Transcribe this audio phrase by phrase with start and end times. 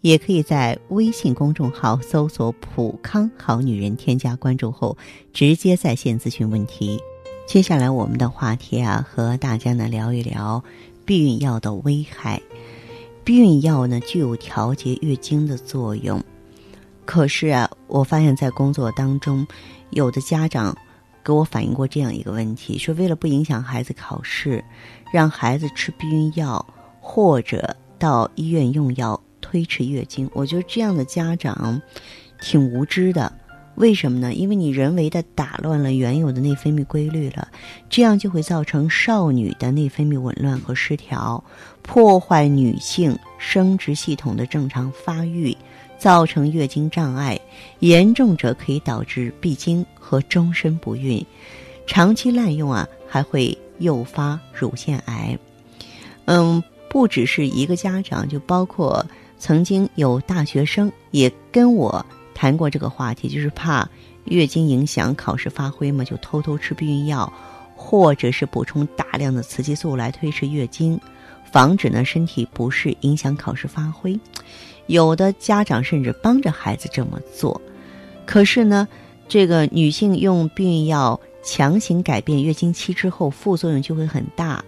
[0.00, 4.96] 也可以在微信公众号搜索“普康好女人”，添加关注后
[5.32, 6.98] 直接在线咨询问题。
[7.46, 10.62] 接下来我们的话题啊，和大家呢聊一聊
[11.04, 12.40] 避孕药的危害。
[13.24, 16.22] 避孕药呢具有调节月经的作用。
[17.04, 19.46] 可是啊，我发现，在工作当中，
[19.90, 20.76] 有的家长
[21.24, 24.64] 给我反映过这样一个问题：说为了不影响孩子考试，
[25.12, 26.64] 让孩子吃避孕药，
[27.00, 30.28] 或者到医院用药推迟月经。
[30.32, 31.80] 我觉得这样的家长
[32.40, 33.32] 挺无知的。
[33.76, 34.34] 为什么呢？
[34.34, 37.48] 因为你人为的打乱了原有的内分泌规律了，
[37.88, 41.42] 这样就会造成少女的内分泌紊乱和失调，
[41.82, 45.56] 破坏女性生殖系统的正常发育。
[45.98, 47.38] 造成月经障碍，
[47.80, 51.22] 严重者可以导致闭经和终身不孕。
[51.86, 55.38] 长期滥用啊，还会诱发乳腺癌。
[56.24, 59.04] 嗯，不只是一个家长，就包括
[59.40, 63.88] 曾经有大学生也跟我谈过这个话题，就是怕
[64.26, 67.32] 月经影响考试发挥嘛，就偷偷吃避孕药，
[67.74, 71.00] 或者是补充大量的雌激素来推迟月经，
[71.50, 74.16] 防止呢身体不适，影响考试发挥。
[74.86, 77.60] 有的家长甚至帮着孩子这么做，
[78.26, 78.86] 可是呢，
[79.26, 84.62] 这个女性用避孕药强行改变月经期之后，副作用就会很大，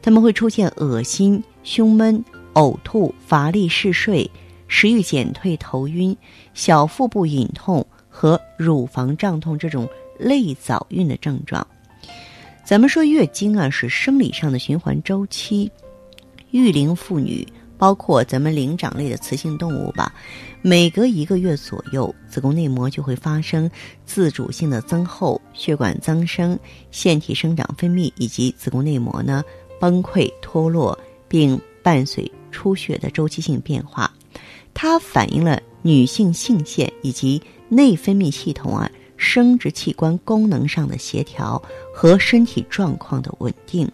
[0.00, 2.22] 他们会出现恶心、胸闷、
[2.54, 4.30] 呕吐、乏力、嗜睡、
[4.68, 6.16] 食欲减退、头晕、
[6.54, 11.66] 小腹部隐痛和乳房胀痛这种类早孕的症状。
[12.64, 15.70] 咱们说月经啊，是生理上的循环周期，
[16.50, 17.46] 育龄妇女。
[17.78, 20.14] 包括咱们灵长类的雌性动物吧，
[20.60, 23.68] 每隔一个月左右，子宫内膜就会发生
[24.06, 26.56] 自主性的增厚、血管增生、
[26.92, 29.42] 腺体生长分泌以及子宫内膜呢
[29.80, 30.96] 崩溃脱落，
[31.26, 34.12] 并伴随出血的周期性变化。
[34.72, 41.60] 它反映了女性性腺以及内分泌系统啊生殖器官功能上的协调
[41.92, 43.90] 和身体状况的稳定。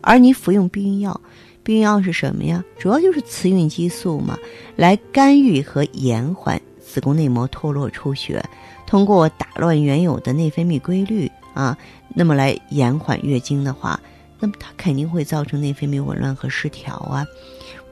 [0.00, 1.20] 而你服用避孕药。
[1.64, 2.64] 避孕药是什么呀？
[2.78, 4.38] 主要就是雌孕激素嘛，
[4.76, 8.40] 来干预和延缓子宫内膜脱落出血，
[8.86, 11.76] 通过打乱原有的内分泌规律啊，
[12.14, 14.00] 那么来延缓月经的话，
[14.38, 17.26] 那么它肯定会造成内分泌紊乱和失调啊，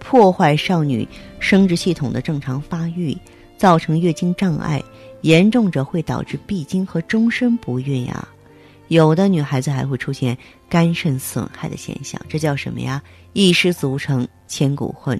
[0.05, 1.09] 破坏少女
[1.41, 3.17] 生殖系统的正常发育，
[3.57, 4.81] 造成月经障碍，
[5.23, 8.29] 严重者会导致闭经和终身不孕呀。
[8.89, 10.37] 有的女孩子还会出现
[10.69, 13.03] 肝肾损害的现象，这叫什么呀？
[13.33, 15.19] 一失足成千古恨。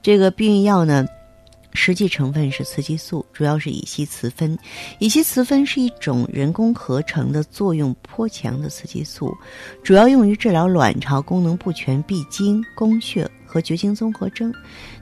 [0.00, 1.04] 这个避孕药呢，
[1.72, 4.58] 实际成分是雌激素，主要是乙烯雌酚。
[4.98, 9.34] 乙烯雌酚是一种人工合成的作用颇强的雌激素，
[9.82, 14.52] 主要用于治疗卵巢功能不全、闭经、宫血和绝经综合征。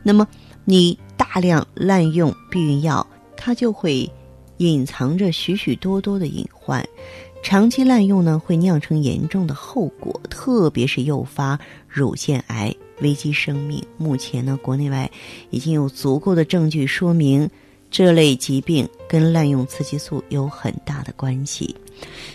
[0.03, 0.27] 那么，
[0.65, 4.11] 你大量滥用避孕药，它就会
[4.59, 6.85] 隐藏着许许多多的隐患。
[7.41, 13.83] 长期滥用呢，会酿成严重的后果，特别是诱发乳腺癌，危及生命。
[13.97, 15.11] 目前呢，国内外
[15.51, 17.49] 已经有足够的证据说明，
[17.91, 21.75] 这类疾病跟滥用雌激素有很大的关系。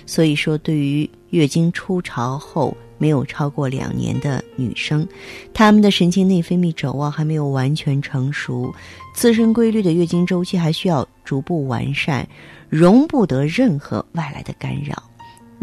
[0.05, 5.07] 所以说，对于月经初潮后没有超过两年的女生，
[5.53, 8.73] 她们的神经内分泌轴啊还没有完全成熟，
[9.13, 12.27] 自身规律的月经周期还需要逐步完善。
[12.69, 15.03] 容不得任何外来的干扰。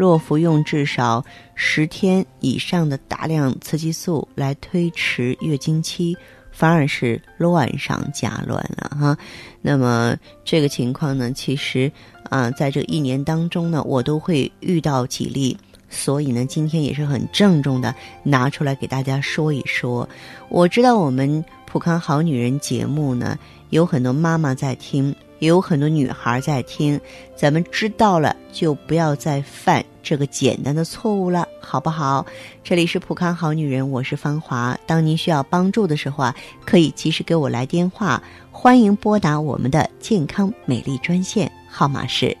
[0.01, 1.23] 若服用至少
[1.53, 6.17] 十天以上的大量雌激素来推迟月经期，
[6.51, 9.15] 反而是乱上加乱了哈。
[9.61, 11.91] 那么这个情况呢，其实
[12.31, 15.55] 啊，在这一年当中呢，我都会遇到几例，
[15.87, 17.93] 所以呢，今天也是很郑重的
[18.23, 20.09] 拿出来给大家说一说。
[20.49, 23.37] 我知道我们普康好女人节目呢，
[23.69, 25.15] 有很多妈妈在听。
[25.41, 27.01] 也有很多女孩在听，
[27.35, 32.23] 咱们知道了就不要再犯这个简单的错误了，好不好？
[32.63, 34.77] 这里是普康好女人，我是芳华。
[34.85, 38.21] 当您需要帮助的时候啊，可以及时给我来电话，
[38.51, 42.37] 欢迎拨打我们的健康美丽专线，号码是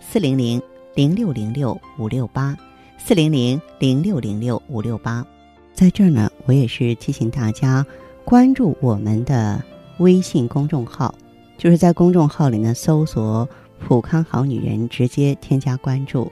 [0.00, 0.62] 四零零
[0.94, 2.56] 零六零六五六八
[2.96, 5.26] 四零零零六零六五六八。
[5.74, 7.84] 在这儿呢，我也是提醒大家
[8.24, 9.60] 关注我们的
[9.98, 11.12] 微信公众号。
[11.58, 13.48] 就是在公众号里呢，搜索
[13.80, 16.30] “普康好女人”，直接添加关注。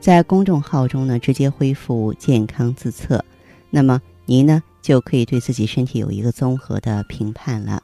[0.00, 3.24] 在公众号中呢直接恢复健康自测，
[3.70, 7.80] 那么您呢就可以对自己身体有一个综合的评判了。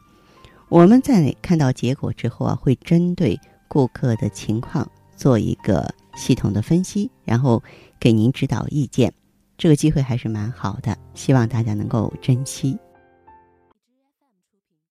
[0.68, 3.38] 我们在看到结果之后啊，会针对
[3.68, 7.62] 顾客的情况做一个系统的分析，然后
[8.00, 9.12] 给您指导意见。
[9.56, 12.76] 这个机会还是蛮好的，希望大家能够珍惜。